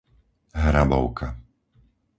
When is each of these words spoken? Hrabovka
Hrabovka 0.63 1.27